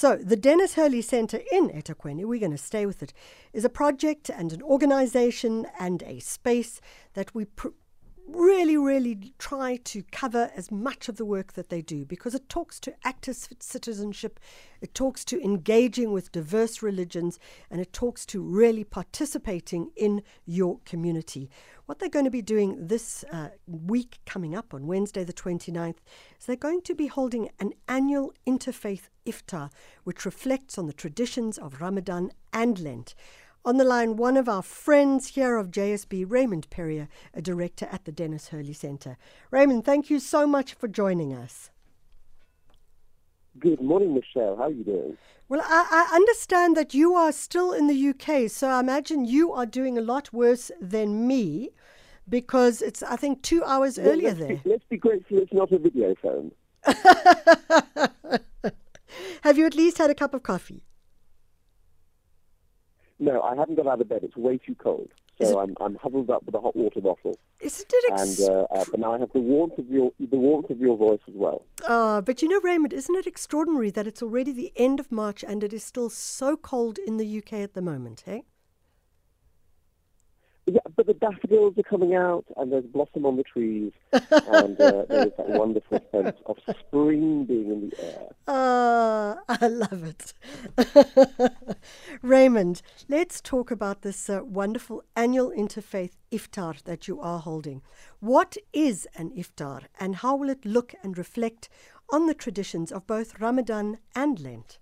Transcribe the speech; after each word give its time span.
So, 0.00 0.16
the 0.16 0.34
Denis 0.34 0.76
Hurley 0.76 1.02
Centre 1.02 1.42
in 1.52 1.68
eThekwini, 1.68 2.24
we're 2.24 2.40
going 2.40 2.52
to 2.52 2.56
stay 2.56 2.86
with 2.86 3.02
it, 3.02 3.12
is 3.52 3.66
a 3.66 3.68
project 3.68 4.30
and 4.30 4.50
an 4.50 4.62
organisation 4.62 5.66
and 5.78 6.02
a 6.04 6.20
space 6.20 6.80
that 7.12 7.34
we 7.34 7.44
pr- 7.44 7.68
really, 8.28 8.76
really 8.76 9.34
try 9.38 9.76
to 9.76 10.02
cover 10.10 10.50
as 10.54 10.70
much 10.70 11.08
of 11.08 11.16
the 11.16 11.24
work 11.24 11.54
that 11.54 11.68
they 11.68 11.82
do 11.82 12.04
because 12.04 12.34
it 12.34 12.48
talks 12.48 12.78
to 12.80 12.94
active 13.04 13.36
citizenship, 13.58 14.38
it 14.80 14.94
talks 14.94 15.24
to 15.26 15.42
engaging 15.42 16.12
with 16.12 16.32
diverse 16.32 16.82
religions, 16.82 17.38
and 17.70 17.80
it 17.80 17.92
talks 17.92 18.24
to 18.26 18.40
really 18.40 18.84
participating 18.84 19.90
in 19.96 20.22
your 20.46 20.80
community. 20.84 21.50
What 21.86 21.98
they're 21.98 22.08
going 22.08 22.24
to 22.24 22.30
be 22.30 22.42
doing 22.42 22.86
this 22.86 23.24
uh, 23.32 23.48
week 23.66 24.20
coming 24.24 24.54
up 24.54 24.72
on 24.72 24.86
Wednesday, 24.86 25.24
the 25.24 25.32
29th, 25.32 25.96
is 26.38 26.46
they're 26.46 26.56
going 26.56 26.82
to 26.82 26.94
be 26.94 27.08
holding 27.08 27.50
an 27.58 27.72
annual 27.88 28.32
interfaith 28.46 29.08
iftar, 29.26 29.70
which 30.04 30.24
reflects 30.24 30.78
on 30.78 30.86
the 30.86 30.92
traditions 30.92 31.58
of 31.58 31.80
Ramadan 31.80 32.30
and 32.52 32.78
Lent. 32.78 33.14
On 33.62 33.76
the 33.76 33.84
line, 33.84 34.16
one 34.16 34.38
of 34.38 34.48
our 34.48 34.62
friends 34.62 35.28
here 35.28 35.56
of 35.56 35.70
JSB, 35.70 36.24
Raymond 36.26 36.70
Perrier, 36.70 37.08
a 37.34 37.42
director 37.42 37.86
at 37.92 38.06
the 38.06 38.12
Denis 38.12 38.48
Hurley 38.48 38.72
Centre. 38.72 39.18
Raymond, 39.50 39.84
thank 39.84 40.08
you 40.08 40.18
so 40.18 40.46
much 40.46 40.72
for 40.72 40.88
joining 40.88 41.34
us. 41.34 41.70
Good 43.58 43.82
morning, 43.82 44.14
Michelle. 44.14 44.56
How 44.56 44.64
are 44.64 44.70
you 44.70 44.84
doing? 44.84 45.18
Well, 45.48 45.60
I, 45.62 46.06
I, 46.10 46.14
understand 46.14 46.76
that 46.76 46.94
you 46.94 47.14
are 47.14 47.32
still 47.32 47.72
in 47.72 47.86
the 47.88 48.08
UK, 48.10 48.48
so 48.50 48.68
I 48.68 48.80
imagine 48.80 49.26
you 49.26 49.52
are 49.52 49.66
doing 49.66 49.98
a 49.98 50.00
lot 50.00 50.32
worse 50.32 50.70
than 50.80 51.26
me 51.26 51.70
because 52.28 52.80
it's, 52.80 53.02
I 53.02 53.16
think, 53.16 53.42
two 53.42 53.62
hours 53.64 53.98
well, 53.98 54.08
earlier 54.08 54.28
let's 54.28 54.38
there. 54.40 54.56
Be, 54.56 54.70
let's 54.70 54.84
be 54.88 54.96
grateful 54.96 55.38
it's 55.38 55.52
not 55.52 55.70
a 55.72 55.78
video 55.78 56.14
phone. 56.22 56.52
Have 59.42 59.58
you 59.58 59.66
at 59.66 59.74
least 59.74 59.98
had 59.98 60.08
a 60.08 60.14
cup 60.14 60.32
of 60.32 60.42
coffee? 60.44 60.84
No, 63.20 63.42
I 63.42 63.54
haven't 63.54 63.76
got 63.76 63.86
out 63.86 64.00
of 64.00 64.08
bed. 64.08 64.20
It's 64.24 64.36
way 64.36 64.58
too 64.58 64.74
cold. 64.74 65.10
So 65.42 65.58
I'm, 65.58 65.74
I'm 65.80 65.94
huddled 65.94 66.28
up 66.28 66.44
with 66.44 66.54
a 66.54 66.60
hot 66.60 66.76
water 66.76 67.00
bottle. 67.00 67.38
Isn't 67.62 67.90
it 67.90 68.12
ex- 68.12 68.40
and 68.40 68.50
uh, 68.50 68.62
uh, 68.70 68.84
but 68.90 69.00
now 69.00 69.14
I 69.14 69.18
have 69.18 69.32
the 69.32 69.40
warmth 69.40 69.78
of 69.78 69.88
your 69.88 70.12
the 70.18 70.36
warmth 70.36 70.68
of 70.68 70.78
your 70.78 70.98
voice 70.98 71.20
as 71.28 71.34
well. 71.34 71.62
Ah, 71.88 72.20
but 72.20 72.42
you 72.42 72.48
know, 72.48 72.60
Raymond, 72.60 72.92
isn't 72.92 73.14
it 73.16 73.26
extraordinary 73.26 73.90
that 73.90 74.06
it's 74.06 74.22
already 74.22 74.52
the 74.52 74.70
end 74.76 75.00
of 75.00 75.10
March 75.10 75.42
and 75.42 75.64
it 75.64 75.72
is 75.72 75.82
still 75.82 76.10
so 76.10 76.56
cold 76.58 76.98
in 76.98 77.16
the 77.16 77.38
UK 77.38 77.54
at 77.54 77.72
the 77.72 77.80
moment, 77.80 78.24
hey? 78.26 78.44
Yeah, 80.72 80.80
but 80.94 81.06
the 81.08 81.14
daffodils 81.14 81.76
are 81.78 81.82
coming 81.82 82.14
out, 82.14 82.44
and 82.56 82.70
there's 82.70 82.84
blossom 82.84 83.26
on 83.26 83.36
the 83.36 83.42
trees, 83.42 83.90
and 84.12 84.80
uh, 84.80 85.04
there's 85.08 85.32
that 85.36 85.48
wonderful 85.48 85.98
sense 86.12 86.36
of 86.46 86.58
spring 86.78 87.44
being 87.44 87.70
in 87.70 87.90
the 87.90 88.04
air. 88.04 88.28
Ah, 88.46 89.38
I 89.48 89.66
love 89.66 90.04
it. 90.04 90.32
Raymond, 92.22 92.82
let's 93.08 93.40
talk 93.40 93.72
about 93.72 94.02
this 94.02 94.30
uh, 94.30 94.42
wonderful 94.44 95.02
annual 95.16 95.50
interfaith 95.50 96.12
iftar 96.30 96.80
that 96.84 97.08
you 97.08 97.20
are 97.20 97.40
holding. 97.40 97.82
What 98.20 98.56
is 98.72 99.08
an 99.16 99.30
iftar, 99.30 99.86
and 99.98 100.16
how 100.16 100.36
will 100.36 100.50
it 100.50 100.64
look 100.64 100.94
and 101.02 101.18
reflect 101.18 101.68
on 102.10 102.28
the 102.28 102.34
traditions 102.34 102.92
of 102.92 103.08
both 103.08 103.40
Ramadan 103.40 103.98
and 104.14 104.38
Lent? 104.38 104.78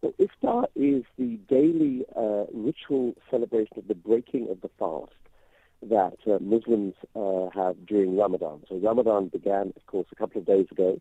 Well, 0.00 0.12
iftar 0.20 0.66
is 0.76 1.04
the 1.18 1.38
daily 1.48 2.04
uh, 2.16 2.44
ritual 2.52 3.14
celebration 3.30 3.78
of 3.78 3.88
the 3.88 3.96
breaking 3.96 4.48
of 4.48 4.60
the 4.60 4.70
fast 4.78 5.12
that 5.82 6.18
uh, 6.26 6.38
Muslims 6.40 6.94
uh, 7.16 7.48
have 7.52 7.84
during 7.86 8.16
Ramadan. 8.16 8.62
So 8.68 8.76
Ramadan 8.76 9.28
began, 9.28 9.72
of 9.76 9.86
course, 9.86 10.06
a 10.12 10.14
couple 10.14 10.40
of 10.40 10.46
days 10.46 10.66
ago 10.70 11.00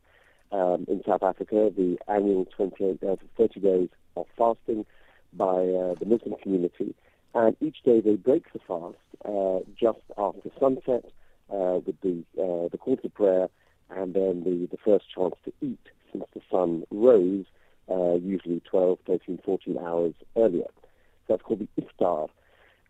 um, 0.51 0.85
in 0.87 1.03
South 1.07 1.21
Africa, 1.21 1.71
the 1.75 1.97
annual 2.07 2.45
28, 2.45 3.03
uh, 3.03 3.15
30 3.37 3.59
days 3.59 3.89
of 4.15 4.25
fasting 4.35 4.85
by 5.33 5.45
uh, 5.45 5.93
the 5.99 6.05
Muslim 6.05 6.35
community. 6.41 6.95
And 7.35 7.55
each 7.61 7.83
day 7.83 8.01
they 8.01 8.15
break 8.15 8.51
the 8.51 8.59
fast 8.67 8.97
uh, 9.25 9.59
just 9.80 9.99
after 10.17 10.49
sunset 10.59 11.05
with 11.49 12.02
the, 12.02 12.23
the 12.36 12.77
call 12.80 12.97
to 12.97 13.09
prayer 13.09 13.47
and 13.91 14.13
then 14.13 14.43
the, 14.43 14.67
the 14.71 14.77
first 14.83 15.05
chance 15.13 15.36
to 15.45 15.53
eat 15.61 15.80
since 16.11 16.25
the 16.33 16.41
sun 16.49 16.83
rose 16.91 17.45
uh, 17.89 18.15
usually 18.15 18.61
12, 18.70 18.99
13, 19.05 19.39
14 19.43 19.77
hours 19.77 20.14
earlier. 20.36 20.67
So 21.27 21.33
that's 21.33 21.42
called 21.43 21.59
the 21.59 21.81
iftar. 21.81 22.30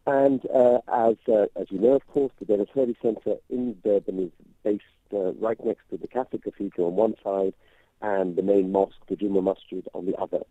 And 0.06 0.46
uh, 0.50 0.80
as 0.88 1.18
uh, 1.28 1.48
as 1.60 1.68
you 1.70 1.80
know, 1.80 1.94
of 1.94 2.08
course, 2.08 2.32
the 2.40 2.66
Hurley 2.74 2.96
Centre 3.02 3.36
in 3.50 3.76
Durban 3.84 4.20
is 4.20 4.32
based 4.64 4.84
uh, 5.14 5.34
right 5.34 5.64
next 5.66 5.82
to 5.90 5.98
the 5.98 6.08
Catholic 6.08 6.44
Cathedral 6.44 6.88
on 6.88 6.96
one 6.96 7.16
side 7.24 7.54
and 8.02 8.36
the 8.36 8.42
main 8.42 8.72
mosque, 8.72 8.96
the 9.10 9.16
Juma 9.16 9.42
Masjid, 9.42 9.86
on 9.94 10.06
the 10.06 10.16
other. 10.16 10.44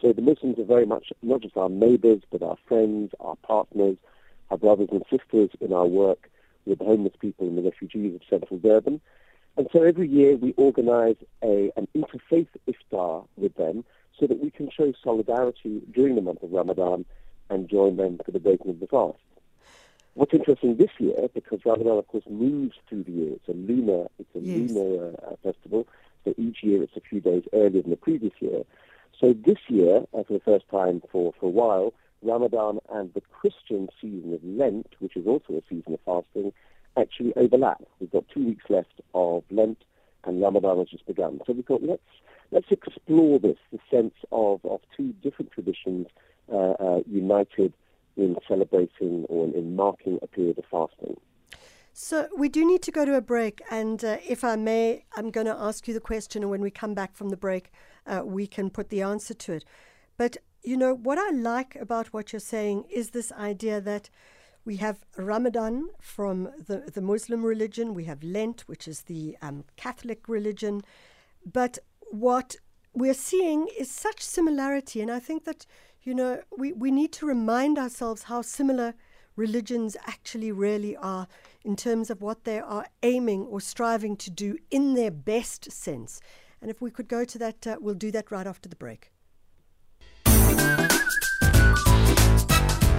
So 0.00 0.12
the 0.12 0.22
Muslims 0.22 0.58
are 0.58 0.64
very 0.64 0.86
much 0.86 1.12
not 1.22 1.42
just 1.42 1.56
our 1.56 1.68
neighbours, 1.68 2.22
but 2.30 2.42
our 2.42 2.56
friends, 2.66 3.12
our 3.20 3.36
partners, 3.36 3.96
our 4.50 4.58
brothers 4.58 4.88
and 4.92 5.04
sisters 5.10 5.50
in 5.60 5.72
our 5.72 5.86
work 5.86 6.30
with 6.64 6.78
the 6.78 6.84
homeless 6.84 7.14
people 7.20 7.46
and 7.46 7.58
the 7.58 7.62
refugees 7.62 8.14
of 8.14 8.22
central 8.28 8.58
Durban. 8.58 9.00
And 9.56 9.68
so 9.72 9.82
every 9.82 10.08
year 10.08 10.36
we 10.36 10.52
organize 10.56 11.16
a, 11.42 11.70
an 11.76 11.86
interfaith 11.94 12.48
iftar 12.66 13.26
with 13.36 13.54
them 13.56 13.84
so 14.18 14.26
that 14.26 14.42
we 14.42 14.50
can 14.50 14.70
show 14.70 14.92
solidarity 15.02 15.82
during 15.92 16.14
the 16.14 16.22
month 16.22 16.42
of 16.42 16.52
Ramadan 16.52 17.04
and 17.50 17.68
join 17.68 17.96
them 17.96 18.18
for 18.24 18.30
the 18.30 18.40
breaking 18.40 18.70
of 18.70 18.80
the 18.80 18.86
fast. 18.86 19.18
What's 20.14 20.34
interesting 20.34 20.76
this 20.76 20.90
year, 20.98 21.28
because 21.34 21.60
Ramadan, 21.64 21.98
of 21.98 22.06
course, 22.06 22.24
moves 22.28 22.76
through 22.88 23.04
the 23.04 23.12
year. 23.12 23.32
It's 23.34 23.48
a 23.48 23.52
lunar, 23.52 24.08
it's 24.18 24.34
a 24.34 24.40
yes. 24.40 24.70
lunar 24.70 25.14
uh, 25.26 25.36
festival. 25.42 25.86
So 26.24 26.34
each 26.36 26.62
year 26.62 26.82
it's 26.82 26.96
a 26.96 27.00
few 27.00 27.20
days 27.20 27.44
earlier 27.52 27.82
than 27.82 27.90
the 27.90 27.96
previous 27.96 28.34
year. 28.40 28.62
So 29.18 29.32
this 29.32 29.58
year, 29.68 30.04
uh, 30.14 30.22
for 30.24 30.34
the 30.34 30.40
first 30.44 30.68
time 30.70 31.02
for, 31.10 31.32
for 31.38 31.46
a 31.46 31.50
while, 31.50 31.94
Ramadan 32.22 32.78
and 32.90 33.12
the 33.14 33.22
Christian 33.22 33.88
season 34.00 34.34
of 34.34 34.44
Lent, 34.44 34.94
which 35.00 35.16
is 35.16 35.26
also 35.26 35.54
a 35.54 35.62
season 35.68 35.94
of 35.94 36.00
fasting, 36.04 36.52
actually 36.96 37.32
overlap. 37.36 37.82
We've 37.98 38.10
got 38.10 38.28
two 38.28 38.44
weeks 38.44 38.64
left 38.68 39.00
of 39.14 39.44
Lent, 39.50 39.78
and 40.24 40.40
Ramadan 40.40 40.78
has 40.78 40.88
just 40.88 41.06
begun. 41.06 41.40
So 41.46 41.52
we 41.52 41.62
thought 41.62 41.82
let's 41.82 42.02
let's 42.50 42.70
explore 42.70 43.38
this, 43.38 43.56
the 43.72 43.78
sense 43.90 44.14
of, 44.30 44.60
of 44.64 44.80
two 44.96 45.14
different 45.22 45.50
traditions 45.52 46.06
uh, 46.52 46.72
uh, 46.72 47.00
united 47.06 47.72
in 48.16 48.36
celebrating 48.46 49.24
or 49.28 49.46
in, 49.46 49.54
in, 49.54 49.74
marking 49.74 50.18
a 50.20 50.26
period 50.26 50.58
of 50.58 50.64
fasting. 50.70 51.16
So 51.94 52.28
we 52.36 52.48
do 52.48 52.66
need 52.66 52.82
to 52.82 52.92
go 52.92 53.04
to 53.04 53.14
a 53.16 53.20
break, 53.20 53.60
and 53.70 54.02
uh, 54.04 54.18
if 54.26 54.44
I 54.44 54.56
may, 54.56 55.04
I'm 55.16 55.30
going 55.30 55.46
to 55.46 55.56
ask 55.56 55.88
you 55.88 55.94
the 55.94 56.00
question, 56.00 56.42
and 56.42 56.50
when 56.50 56.60
we 56.60 56.70
come 56.70 56.94
back 56.94 57.14
from 57.14 57.30
the 57.30 57.36
break, 57.36 57.70
uh, 58.06 58.22
we 58.24 58.46
can 58.46 58.70
put 58.70 58.88
the 58.88 59.02
answer 59.02 59.34
to 59.34 59.52
it. 59.54 59.64
But 60.16 60.36
you 60.62 60.76
know 60.76 60.94
what 60.94 61.18
I 61.18 61.30
like 61.30 61.76
about 61.76 62.08
what 62.08 62.32
you're 62.32 62.40
saying 62.40 62.84
is 62.90 63.10
this 63.10 63.32
idea 63.32 63.80
that 63.80 64.08
we 64.64 64.76
have 64.76 65.04
Ramadan 65.16 65.88
from 66.00 66.50
the, 66.66 66.90
the 66.92 67.00
Muslim 67.00 67.44
religion, 67.44 67.94
we 67.94 68.04
have 68.04 68.22
Lent, 68.22 68.62
which 68.62 68.86
is 68.86 69.02
the 69.02 69.36
um, 69.42 69.64
Catholic 69.76 70.28
religion. 70.28 70.82
But 71.44 71.78
what 72.10 72.56
we're 72.94 73.14
seeing 73.14 73.68
is 73.78 73.90
such 73.90 74.20
similarity. 74.22 75.00
And 75.00 75.10
I 75.10 75.18
think 75.18 75.44
that, 75.44 75.66
you 76.02 76.14
know, 76.14 76.42
we, 76.56 76.72
we 76.72 76.90
need 76.90 77.12
to 77.12 77.26
remind 77.26 77.78
ourselves 77.78 78.24
how 78.24 78.42
similar 78.42 78.94
religions 79.34 79.96
actually 80.06 80.52
really 80.52 80.96
are 80.96 81.26
in 81.64 81.74
terms 81.74 82.10
of 82.10 82.20
what 82.20 82.44
they 82.44 82.60
are 82.60 82.86
aiming 83.02 83.42
or 83.46 83.60
striving 83.60 84.16
to 84.16 84.30
do 84.30 84.58
in 84.70 84.94
their 84.94 85.10
best 85.10 85.72
sense. 85.72 86.20
And 86.60 86.70
if 86.70 86.80
we 86.80 86.90
could 86.90 87.08
go 87.08 87.24
to 87.24 87.38
that, 87.38 87.66
uh, 87.66 87.76
we'll 87.80 87.94
do 87.94 88.10
that 88.12 88.30
right 88.30 88.46
after 88.46 88.68
the 88.68 88.76
break. 88.76 89.11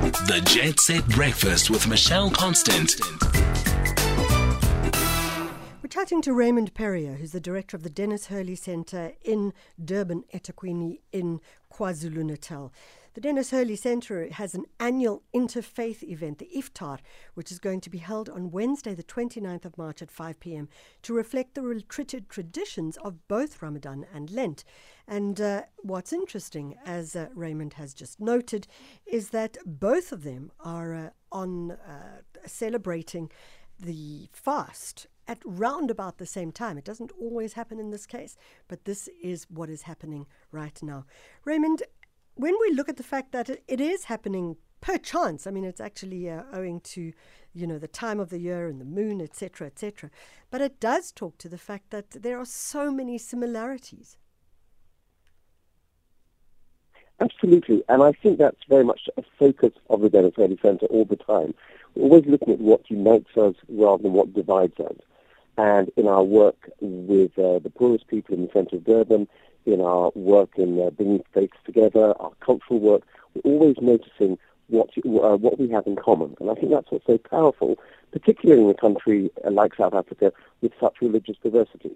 The 0.03 0.41
Jet 0.45 0.81
Set 0.81 1.07
Breakfast 1.07 1.69
with 1.69 1.87
Michelle 1.87 2.29
Constant. 2.29 2.99
We're 5.81 5.87
chatting 5.87 6.21
to 6.23 6.33
Raymond 6.33 6.73
Perrier, 6.73 7.13
who's 7.13 7.31
the 7.31 7.39
director 7.39 7.77
of 7.77 7.83
the 7.83 7.89
Denis 7.89 8.25
Hurley 8.25 8.55
Centre 8.55 9.13
in 9.23 9.53
Durban, 9.81 10.25
eThekwini 10.33 10.99
in 11.13 11.39
KwaZulu 11.71 12.25
Natal. 12.25 12.73
The 13.13 13.21
Denis 13.21 13.51
Hurley 13.51 13.75
Centre 13.75 14.27
has 14.31 14.55
an 14.55 14.65
annual 14.79 15.21
interfaith 15.35 16.01
event, 16.01 16.39
the 16.39 16.49
Iftar, 16.55 16.97
which 17.35 17.51
is 17.51 17.59
going 17.59 17.79
to 17.81 17.91
be 17.91 17.99
held 17.99 18.27
on 18.27 18.49
Wednesday, 18.49 18.95
the 18.95 19.03
29th 19.03 19.65
of 19.65 19.77
March 19.77 20.01
at 20.01 20.09
5 20.09 20.39
p.m. 20.39 20.67
to 21.03 21.13
reflect 21.13 21.53
the 21.53 21.61
retreated 21.61 22.27
traditions 22.27 22.97
of 22.97 23.27
both 23.27 23.61
Ramadan 23.61 24.07
and 24.11 24.31
Lent. 24.31 24.63
And 25.07 25.39
uh, 25.39 25.63
what's 25.83 26.11
interesting, 26.11 26.75
as 26.87 27.15
uh, 27.15 27.27
Raymond 27.35 27.73
has 27.73 27.93
just 27.93 28.19
noted, 28.19 28.65
is 29.05 29.29
that 29.29 29.57
both 29.63 30.11
of 30.11 30.23
them 30.23 30.51
are 30.59 30.95
uh, 30.95 31.09
on 31.31 31.73
uh, 31.73 32.21
celebrating 32.47 33.29
the 33.79 34.27
fast 34.31 35.05
at 35.27 35.37
round 35.45 35.91
about 35.91 36.17
the 36.17 36.25
same 36.25 36.51
time. 36.51 36.79
It 36.79 36.83
doesn't 36.83 37.11
always 37.21 37.53
happen 37.53 37.79
in 37.79 37.91
this 37.91 38.07
case, 38.07 38.35
but 38.67 38.85
this 38.85 39.07
is 39.21 39.45
what 39.49 39.69
is 39.69 39.83
happening 39.83 40.25
right 40.51 40.81
now. 40.81 41.05
Raymond, 41.45 41.83
when 42.35 42.55
we 42.59 42.73
look 42.73 42.89
at 42.89 42.97
the 42.97 43.03
fact 43.03 43.31
that 43.31 43.49
it 43.67 43.81
is 43.81 44.05
happening 44.05 44.57
per 44.81 44.97
chance, 44.97 45.47
I 45.47 45.51
mean, 45.51 45.63
it's 45.63 45.79
actually 45.79 46.29
uh, 46.29 46.43
owing 46.51 46.81
to, 46.81 47.13
you 47.53 47.67
know, 47.67 47.77
the 47.77 47.87
time 47.87 48.19
of 48.19 48.29
the 48.29 48.39
year 48.39 48.67
and 48.67 48.81
the 48.81 48.85
moon, 48.85 49.21
etc., 49.21 49.67
etc. 49.67 50.09
But 50.51 50.61
it 50.61 50.79
does 50.79 51.11
talk 51.11 51.37
to 51.39 51.49
the 51.49 51.57
fact 51.57 51.91
that 51.91 52.11
there 52.11 52.39
are 52.39 52.45
so 52.45 52.91
many 52.91 53.17
similarities. 53.17 54.17
Absolutely, 57.19 57.83
and 57.87 58.01
I 58.03 58.11
think 58.11 58.39
that's 58.39 58.63
very 58.67 58.83
much 58.83 59.07
a 59.15 59.23
focus 59.39 59.71
of 59.89 60.01
the 60.01 60.33
Hurley 60.35 60.59
Centre 60.61 60.87
all 60.87 61.05
the 61.05 61.15
time. 61.15 61.53
We're 61.95 62.05
always 62.05 62.25
looking 62.25 62.53
at 62.53 62.59
what 62.59 62.89
unites 62.89 63.37
us 63.37 63.55
rather 63.69 64.03
than 64.03 64.13
what 64.13 64.33
divides 64.33 64.79
us. 64.79 64.97
And 65.57 65.91
in 65.95 66.07
our 66.07 66.23
work 66.23 66.71
with 66.81 67.37
uh, 67.37 67.59
the 67.59 67.71
poorest 67.73 68.07
people 68.07 68.33
in 68.33 68.41
the 68.41 68.51
centre 68.51 68.77
of 68.77 68.83
Durban, 68.83 69.27
in 69.65 69.81
our 69.81 70.11
work 70.15 70.51
in 70.57 70.81
uh, 70.81 70.89
bringing 70.91 71.23
faiths 71.33 71.57
together, 71.65 72.13
our 72.19 72.31
cultural 72.39 72.79
work, 72.79 73.03
we're 73.33 73.51
always 73.51 73.75
noticing 73.81 74.37
what 74.67 74.89
uh, 74.97 75.37
what 75.37 75.59
we 75.59 75.69
have 75.69 75.87
in 75.87 75.95
common. 75.95 76.35
And 76.39 76.49
I 76.49 76.55
think 76.55 76.71
that's 76.71 76.89
what's 76.91 77.05
so 77.05 77.17
powerful, 77.17 77.77
particularly 78.11 78.63
in 78.63 78.69
a 78.69 78.73
country 78.73 79.31
uh, 79.45 79.51
like 79.51 79.75
South 79.75 79.93
Africa 79.93 80.31
with 80.61 80.71
such 80.79 80.95
religious 81.01 81.37
diversity. 81.43 81.95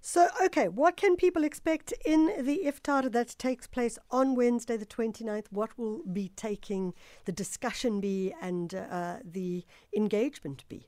So, 0.00 0.28
okay, 0.40 0.68
what 0.68 0.96
can 0.96 1.16
people 1.16 1.42
expect 1.42 1.92
in 2.04 2.44
the 2.44 2.60
iftar 2.64 3.10
that 3.10 3.34
takes 3.38 3.66
place 3.66 3.98
on 4.12 4.36
Wednesday, 4.36 4.76
the 4.76 4.86
29th? 4.86 5.46
What 5.50 5.76
will 5.76 6.02
be 6.04 6.28
taking 6.36 6.94
the 7.24 7.32
discussion 7.32 8.00
be 8.00 8.32
and 8.40 8.72
uh, 8.72 9.16
the 9.24 9.64
engagement 9.96 10.64
be? 10.68 10.86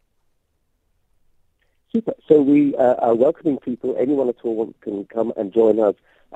Super. 1.93 2.12
So 2.29 2.43
we 2.43 2.76
uh, 2.76 2.94
are 2.96 3.14
welcoming 3.14 3.58
people. 3.58 3.96
Anyone 3.99 4.29
at 4.29 4.37
all 4.43 4.75
can 4.82 5.06
come 5.06 5.32
and 5.38 5.52
join 5.52 5.81
us 5.81 5.94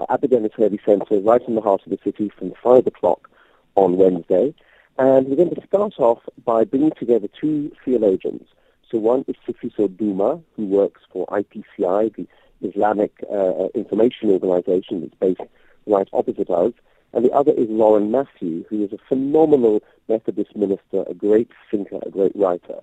at 0.08 0.22
the 0.22 0.28
Denis 0.28 0.52
Hurley 0.56 0.80
Centre, 0.84 1.20
right 1.20 1.42
in 1.46 1.54
the 1.56 1.60
heart 1.60 1.82
of 1.84 1.90
the 1.90 1.98
city, 2.02 2.30
from 2.38 2.54
five 2.62 2.86
o'clock 2.86 3.28
on 3.74 3.98
Wednesday. 3.98 4.54
And 4.98 5.26
we're 5.26 5.36
going 5.36 5.54
to 5.54 5.66
start 5.66 5.94
off 5.98 6.20
by 6.44 6.64
bringing 6.64 6.92
together 6.92 7.28
two 7.38 7.70
theologians. 7.84 8.48
So 8.90 8.96
one 8.96 9.26
is 9.28 9.36
Sifiso 9.46 9.94
Duma, 9.94 10.40
who 10.56 10.66
works 10.66 11.02
for 11.12 11.26
IPCI, 11.26 12.14
the 12.16 12.26
Islamic 12.62 13.12
uh, 13.30 13.68
Information 13.74 14.30
Organization 14.30 15.02
that's 15.02 15.14
based 15.14 15.50
right 15.86 16.08
opposite 16.14 16.48
us. 16.48 16.72
And 17.12 17.26
the 17.26 17.32
other 17.32 17.52
is 17.52 17.68
Lauren 17.68 18.10
Matthew, 18.10 18.64
who 18.70 18.84
is 18.84 18.92
a 18.92 18.98
phenomenal 19.06 19.82
Methodist 20.08 20.56
minister, 20.56 21.04
a 21.06 21.14
great 21.14 21.50
thinker, 21.70 21.98
a 22.06 22.10
great 22.10 22.32
writer. 22.34 22.80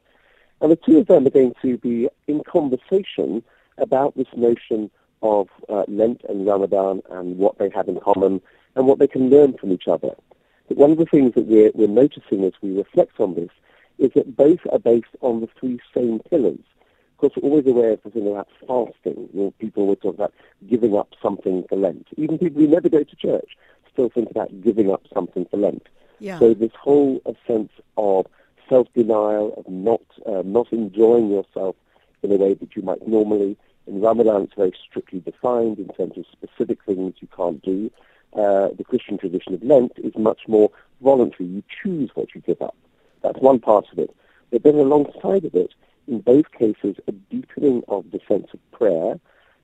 And 0.61 0.71
the 0.71 0.75
two 0.75 0.97
of 0.97 1.07
them 1.07 1.25
are 1.25 1.31
going 1.31 1.53
to 1.61 1.77
be 1.77 2.09
in 2.27 2.43
conversation 2.43 3.43
about 3.77 4.15
this 4.15 4.27
notion 4.35 4.91
of 5.21 5.47
uh, 5.69 5.83
Lent 5.87 6.21
and 6.27 6.45
Ramadan 6.45 7.01
and 7.09 7.37
what 7.37 7.57
they 7.57 7.69
have 7.69 7.87
in 7.87 7.99
common 7.99 8.41
and 8.75 8.87
what 8.87 8.99
they 8.99 9.07
can 9.07 9.29
learn 9.29 9.57
from 9.57 9.71
each 9.71 9.87
other. 9.87 10.15
But 10.67 10.77
one 10.77 10.91
of 10.91 10.97
the 10.97 11.05
things 11.05 11.33
that 11.35 11.45
we're, 11.45 11.71
we're 11.73 11.87
noticing 11.87 12.43
as 12.43 12.53
we 12.61 12.77
reflect 12.77 13.19
on 13.19 13.35
this 13.35 13.49
is 13.97 14.11
that 14.15 14.35
both 14.35 14.59
are 14.71 14.79
based 14.79 15.15
on 15.21 15.41
the 15.41 15.49
three 15.59 15.79
same 15.93 16.19
pillars. 16.29 16.59
Of 17.13 17.17
course, 17.17 17.33
we're 17.35 17.49
always 17.49 17.67
aware 17.67 17.91
of 17.91 18.03
the 18.03 18.11
thing 18.11 18.27
about 18.27 18.47
fasting. 18.61 19.29
You 19.33 19.39
know, 19.41 19.53
people 19.59 19.87
will 19.87 19.97
talk 19.97 20.15
about 20.15 20.33
giving 20.69 20.95
up 20.95 21.09
something 21.21 21.65
for 21.67 21.75
Lent. 21.75 22.07
Even 22.15 22.37
people 22.37 22.61
who 22.61 22.67
never 22.67 22.87
go 22.87 23.03
to 23.03 23.15
church 23.15 23.57
still 23.91 24.09
think 24.09 24.31
about 24.31 24.61
giving 24.61 24.89
up 24.91 25.03
something 25.13 25.45
for 25.45 25.57
Lent. 25.57 25.87
Yeah. 26.19 26.39
So 26.39 26.53
this 26.53 26.71
whole 26.79 27.21
sense 27.45 27.71
of 27.97 28.27
self-denial, 28.69 29.53
of 29.57 29.67
not 29.67 30.01
uh, 30.25 30.43
not 30.45 30.71
enjoying 30.71 31.29
yourself 31.29 31.75
in 32.23 32.31
a 32.31 32.35
way 32.35 32.53
that 32.53 32.75
you 32.75 32.81
might 32.81 33.07
normally. 33.07 33.57
In 33.87 34.01
Ramadan, 34.01 34.43
it's 34.43 34.53
very 34.53 34.73
strictly 34.87 35.19
defined 35.19 35.79
in 35.79 35.87
terms 35.89 36.17
of 36.17 36.25
specific 36.31 36.83
things 36.85 37.15
you 37.19 37.27
can't 37.35 37.61
do. 37.63 37.91
Uh, 38.33 38.69
the 38.77 38.83
Christian 38.83 39.17
tradition 39.17 39.55
of 39.55 39.63
Lent 39.63 39.93
is 39.97 40.15
much 40.15 40.41
more 40.47 40.69
voluntary. 41.01 41.49
You 41.49 41.63
choose 41.81 42.11
what 42.13 42.35
you 42.35 42.41
give 42.41 42.61
up. 42.61 42.75
That's 43.23 43.39
one 43.39 43.59
part 43.59 43.85
of 43.91 43.97
it. 43.97 44.15
But 44.51 44.63
then 44.63 44.75
alongside 44.75 45.45
of 45.45 45.55
it, 45.55 45.73
in 46.07 46.21
both 46.21 46.51
cases, 46.51 46.97
a 47.07 47.11
deepening 47.11 47.83
of 47.87 48.11
the 48.11 48.19
sense 48.27 48.47
of 48.53 48.71
prayer, 48.71 49.19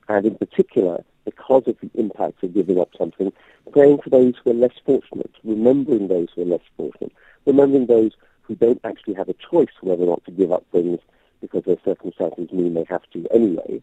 and 0.08 0.26
in 0.26 0.36
particular, 0.36 1.04
because 1.24 1.64
of 1.66 1.76
the 1.80 1.90
impact 1.94 2.42
of 2.42 2.54
giving 2.54 2.80
up 2.80 2.90
something, 2.96 3.32
praying 3.72 3.98
for 4.00 4.10
those 4.10 4.34
who 4.42 4.50
are 4.50 4.54
less 4.54 4.76
fortunate, 4.84 5.32
remembering 5.44 6.08
those 6.08 6.28
who 6.34 6.42
are 6.42 6.46
less 6.46 6.60
fortunate, 6.76 7.12
remembering 7.46 7.86
those 7.86 8.12
who 8.46 8.54
don't 8.54 8.80
actually 8.84 9.14
have 9.14 9.28
a 9.28 9.34
choice 9.34 9.70
whether 9.80 10.04
or 10.04 10.06
not 10.06 10.24
to 10.24 10.30
give 10.30 10.52
up 10.52 10.64
things 10.72 11.00
because 11.40 11.64
their 11.64 11.76
circumstances 11.84 12.50
mean 12.52 12.74
they 12.74 12.86
have 12.88 13.08
to 13.12 13.26
anyway. 13.32 13.82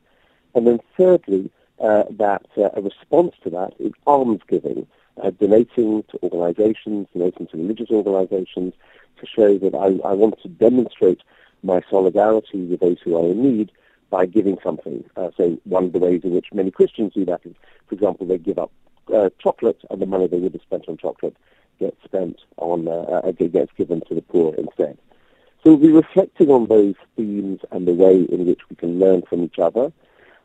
And 0.55 0.67
then 0.67 0.79
thirdly, 0.97 1.51
uh, 1.79 2.03
that 2.11 2.45
uh, 2.57 2.69
a 2.75 2.81
response 2.81 3.35
to 3.43 3.49
that 3.49 3.73
is 3.79 3.91
almsgiving, 4.07 4.87
uh, 5.21 5.31
donating 5.31 6.03
to 6.03 6.19
organizations, 6.23 7.07
donating 7.13 7.47
to 7.47 7.57
religious 7.57 7.89
organizations 7.89 8.73
to 9.19 9.25
show 9.25 9.57
that 9.57 9.75
I, 9.75 10.07
I, 10.07 10.13
want 10.13 10.41
to 10.41 10.47
demonstrate 10.47 11.21
my 11.61 11.81
solidarity 11.89 12.65
with 12.65 12.79
those 12.79 12.99
who 13.03 13.17
are 13.17 13.25
in 13.29 13.41
need 13.41 13.71
by 14.09 14.25
giving 14.25 14.57
something. 14.63 15.03
Uh, 15.15 15.29
so 15.35 15.59
one 15.63 15.85
of 15.85 15.93
the 15.93 15.99
ways 15.99 16.21
in 16.23 16.31
which 16.31 16.47
many 16.53 16.71
Christians 16.71 17.13
do 17.13 17.25
that 17.25 17.41
is, 17.45 17.55
for 17.87 17.95
example, 17.95 18.27
they 18.27 18.37
give 18.37 18.59
up 18.59 18.71
uh, 19.13 19.29
chocolate 19.39 19.81
and 19.89 20.01
the 20.01 20.05
money 20.05 20.27
they 20.27 20.39
would 20.39 20.53
have 20.53 20.61
spent 20.61 20.87
on 20.87 20.97
chocolate 20.97 21.35
gets 21.83 22.03
spent 22.03 22.37
on, 22.57 22.87
uh, 22.87 23.21
uh 23.27 23.31
gets 23.31 23.71
given 23.77 24.01
to 24.07 24.15
the 24.15 24.21
poor 24.21 24.53
instead. 24.55 24.97
So 25.63 25.71
we'll 25.71 25.77
be 25.77 25.91
reflecting 25.91 26.49
on 26.49 26.67
those 26.67 26.95
themes 27.15 27.59
and 27.71 27.87
the 27.87 27.93
way 27.93 28.15
in 28.23 28.45
which 28.45 28.61
we 28.69 28.75
can 28.75 28.99
learn 28.99 29.21
from 29.21 29.43
each 29.43 29.59
other. 29.59 29.91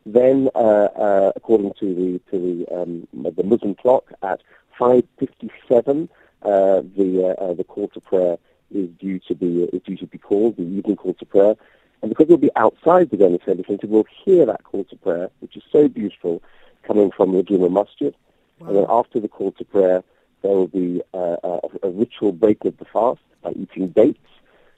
Then, 0.06 0.48
uh, 0.54 0.88
uh, 1.06 1.32
according 1.34 1.72
to 1.80 1.86
the 1.94 2.10
to 2.30 2.36
the 2.46 2.56
um, 2.74 3.08
the 3.12 3.42
Muslim 3.42 3.74
clock, 3.74 4.04
at 4.22 4.40
5:57, 4.78 6.08
uh, 6.42 6.82
the 6.96 7.36
uh, 7.38 7.54
the 7.54 7.64
call 7.64 7.88
to 7.88 8.00
prayer 8.00 8.38
is 8.72 8.88
due 9.00 9.18
to 9.28 9.34
be 9.34 9.64
is 9.64 9.82
due 9.82 9.96
to 9.96 10.06
be 10.06 10.18
called 10.18 10.56
the 10.56 10.62
evening 10.62 10.96
call 10.96 11.14
to 11.14 11.26
prayer. 11.26 11.56
And 12.00 12.08
because 12.10 12.28
we'll 12.28 12.38
be 12.38 12.54
outside 12.54 13.10
the 13.10 13.16
Denis 13.16 13.42
Hurley 13.44 13.64
Centre, 13.66 13.88
we'll 13.88 14.06
hear 14.24 14.46
that 14.46 14.62
call 14.62 14.84
to 14.84 14.96
prayer, 14.96 15.30
which 15.40 15.56
is 15.56 15.64
so 15.72 15.88
beautiful, 15.88 16.40
coming 16.84 17.10
from 17.10 17.32
the 17.32 17.42
Juma 17.42 17.68
Masjid. 17.68 18.14
Wow. 18.60 18.68
And 18.68 18.76
then 18.76 18.86
after 18.88 19.18
the 19.18 19.28
call 19.28 19.50
to 19.52 19.64
prayer, 19.64 20.04
there 20.42 20.52
will 20.52 20.68
be 20.68 21.02
uh, 21.14 21.36
a, 21.42 21.60
a, 21.82 21.90
ritual 21.90 22.32
break 22.32 22.64
of 22.64 22.76
the 22.78 22.84
fast 22.84 23.20
by 23.42 23.50
eating 23.52 23.88
dates, 23.88 24.18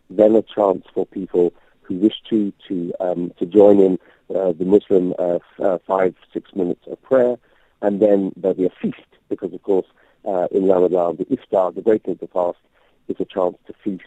then 0.09 0.35
a 0.35 0.43
chance 0.43 0.85
for 0.93 1.07
people 1.07 1.53
who 1.83 1.95
wish 1.97 2.21
to 2.31 2.53
to 2.69 2.93
um, 3.01 3.33
to 3.39 3.47
join 3.47 3.81
in 3.81 3.99
uh, 4.35 4.53
the 4.53 4.65
Muslim 4.65 5.15
uh, 5.19 5.37
f- 5.37 5.61
uh, 5.61 5.79
five 5.87 6.15
six 6.33 6.55
minutes 6.55 6.87
of 6.87 7.01
prayer, 7.03 7.37
and 7.83 8.01
then 8.01 8.33
there'll 8.37 8.57
be 8.57 8.67
a 8.67 8.71
feast 8.71 8.99
because 9.29 9.53
of 9.53 9.63
course 9.63 9.87
uh, 10.25 10.49
in 10.51 10.67
Ramadan 10.67 11.17
the 11.17 11.25
iftar, 11.27 11.75
the 11.75 11.83
breaking 11.83 12.13
of 12.13 12.21
the 12.21 12.29
fast, 12.29 12.59
is 13.09 13.17
a 13.21 13.25
chance 13.25 13.57
to 13.67 13.75
feast 13.85 14.05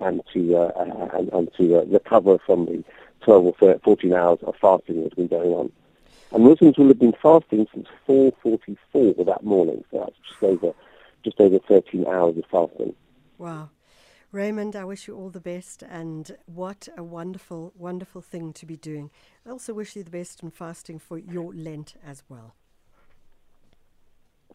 and 0.00 0.22
to 0.32 0.56
uh, 0.56 1.08
and, 1.14 1.28
and, 1.32 1.54
to 1.54 1.80
recover 1.86 2.38
from 2.38 2.66
the 2.66 2.84
12 3.22 3.54
or 3.60 3.78
14 3.84 4.14
hours 4.14 4.38
of 4.42 4.56
fasting 4.56 5.02
that's 5.02 5.14
been 5.14 5.28
going 5.28 5.52
on. 5.52 5.72
And 6.32 6.44
Muslims 6.44 6.78
will 6.78 6.88
have 6.88 6.98
been 6.98 7.14
fasting 7.20 7.66
since 7.72 7.88
4:44 8.08 9.26
that 9.26 9.44
morning, 9.44 9.84
so 9.90 9.98
that's 10.00 10.16
just 10.28 10.42
over 10.42 10.74
just 11.24 11.40
over 11.40 11.58
13 11.68 12.06
hours 12.06 12.36
of 12.36 12.44
fasting. 12.50 12.94
Wow. 13.38 13.70
Raymond, 14.32 14.76
I 14.76 14.84
wish 14.84 15.08
you 15.08 15.16
all 15.16 15.30
the 15.30 15.40
best, 15.40 15.82
and 15.82 16.36
what 16.46 16.88
a 16.96 17.02
wonderful, 17.02 17.72
wonderful 17.76 18.20
thing 18.20 18.52
to 18.52 18.66
be 18.66 18.76
doing. 18.76 19.10
I 19.44 19.50
also 19.50 19.74
wish 19.74 19.96
you 19.96 20.04
the 20.04 20.10
best 20.10 20.42
in 20.42 20.52
fasting 20.52 21.00
for 21.00 21.18
your 21.18 21.52
Lent 21.52 21.94
as 22.06 22.22
well. 22.28 22.54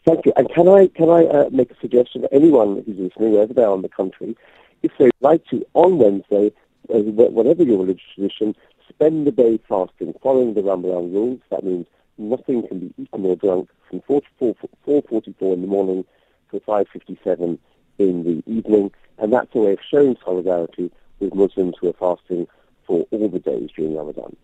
Thank 0.06 0.24
you. 0.24 0.32
And 0.36 0.48
can 0.48 0.68
I 0.68 0.86
can 0.86 1.10
I 1.10 1.26
uh, 1.26 1.50
make 1.50 1.70
a 1.70 1.76
suggestion 1.80 2.22
to 2.22 2.32
anyone 2.32 2.82
who's 2.86 2.96
listening, 2.96 3.32
wherever 3.32 3.52
they 3.52 3.64
are 3.64 3.74
in 3.74 3.82
the 3.82 3.88
country, 3.88 4.36
if 4.82 4.92
they'd 4.98 5.10
like 5.20 5.44
to, 5.46 5.66
on 5.74 5.98
Wednesday, 5.98 6.52
uh, 6.94 6.98
whatever 6.98 7.62
your 7.62 7.80
religious 7.80 8.04
tradition, 8.14 8.54
spend 8.88 9.26
the 9.26 9.32
day 9.32 9.58
fasting, 9.68 10.14
following 10.22 10.54
the 10.54 10.62
Ramadan 10.62 11.12
rules. 11.12 11.40
That 11.50 11.64
means 11.64 11.86
nothing 12.16 12.66
can 12.66 12.80
be 12.80 12.94
eaten 12.96 13.26
or 13.26 13.36
drunk 13.36 13.68
from 13.90 14.00
4 14.06 14.20
to 14.22 14.54
4, 14.86 15.02
4.44 15.02 15.54
in 15.54 15.60
the 15.60 15.66
morning 15.66 16.04
to 16.50 16.60
5.57 16.60 17.58
in 17.98 18.24
the 18.24 18.42
evening, 18.50 18.90
and 19.18 19.32
that's 19.32 19.54
a 19.54 19.58
way 19.58 19.72
of 19.72 19.78
showing 19.88 20.16
solidarity 20.24 20.90
with 21.20 21.34
Muslims 21.34 21.74
who 21.80 21.88
are 21.88 22.16
fasting 22.16 22.46
for 22.86 23.06
all 23.10 23.28
the 23.28 23.38
days 23.38 23.70
during 23.76 23.96
Ramadan. 23.96 24.36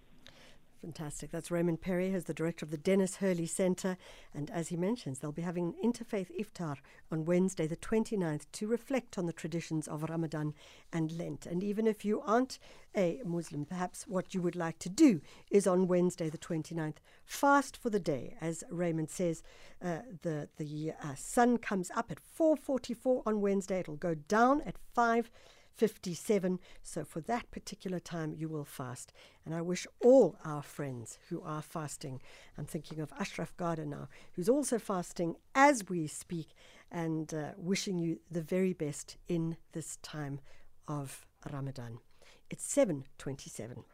Fantastic. 0.82 1.30
That's 1.30 1.52
Raymond 1.52 1.80
Perry, 1.80 2.10
who's 2.10 2.24
the 2.24 2.34
director 2.34 2.64
of 2.64 2.72
the 2.72 2.76
Denis 2.76 3.16
Hurley 3.16 3.46
Centre. 3.46 3.96
And 4.34 4.50
as 4.50 4.68
he 4.68 4.76
mentions, 4.76 5.20
they'll 5.20 5.30
be 5.30 5.42
having 5.42 5.76
an 5.80 5.92
interfaith 5.92 6.26
iftar 6.36 6.78
on 7.12 7.24
Wednesday, 7.24 7.68
the 7.68 7.76
29th, 7.76 8.46
to 8.50 8.66
reflect 8.66 9.16
on 9.16 9.26
the 9.26 9.32
traditions 9.32 9.86
of 9.86 10.02
Ramadan 10.02 10.54
and 10.92 11.12
Lent. 11.12 11.46
And 11.46 11.62
even 11.62 11.86
if 11.86 12.04
you 12.04 12.20
aren't 12.22 12.58
a 12.96 13.20
Muslim, 13.24 13.64
perhaps 13.64 14.08
what 14.08 14.34
you 14.34 14.42
would 14.42 14.56
like 14.56 14.80
to 14.80 14.88
do 14.88 15.20
is 15.52 15.68
on 15.68 15.86
Wednesday, 15.86 16.28
the 16.28 16.36
29th, 16.36 16.96
fast 17.24 17.76
for 17.76 17.88
the 17.88 18.00
day. 18.00 18.36
As 18.40 18.64
Raymond 18.68 19.08
says, 19.08 19.44
uh, 19.80 19.98
the, 20.22 20.48
the 20.56 20.94
uh, 21.00 21.14
sun 21.14 21.58
comes 21.58 21.92
up 21.94 22.10
at 22.10 22.18
4.44 22.18 23.22
on 23.24 23.40
Wednesday. 23.40 23.78
It'll 23.78 23.94
go 23.94 24.16
down 24.16 24.62
at 24.62 24.78
5 24.94 25.30
57. 25.74 26.58
So 26.82 27.04
for 27.04 27.20
that 27.22 27.50
particular 27.50 27.98
time, 27.98 28.34
you 28.36 28.48
will 28.48 28.64
fast. 28.64 29.12
And 29.44 29.54
I 29.54 29.62
wish 29.62 29.86
all 30.02 30.36
our 30.44 30.62
friends 30.62 31.18
who 31.28 31.42
are 31.42 31.62
fasting, 31.62 32.20
I'm 32.56 32.66
thinking 32.66 33.00
of 33.00 33.12
Ashraf 33.18 33.56
Garda 33.56 33.86
now, 33.86 34.08
who's 34.34 34.48
also 34.48 34.78
fasting 34.78 35.36
as 35.54 35.88
we 35.88 36.06
speak, 36.06 36.54
and 36.90 37.32
uh, 37.32 37.52
wishing 37.56 37.98
you 37.98 38.20
the 38.30 38.42
very 38.42 38.72
best 38.72 39.16
in 39.28 39.56
this 39.72 39.96
time 40.02 40.40
of 40.86 41.26
Ramadan. 41.50 41.98
It's 42.50 42.64
727. 42.64 43.84